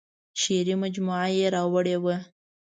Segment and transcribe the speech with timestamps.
[0.41, 2.15] شعري مجموعه یې راوړې وه.